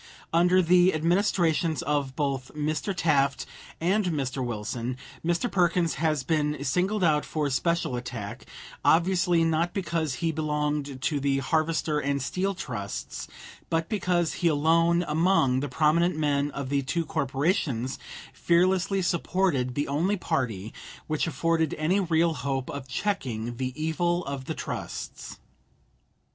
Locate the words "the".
0.63-0.95, 11.19-11.37, 15.59-15.69, 16.69-16.81, 19.75-19.87, 23.57-23.71, 24.45-24.55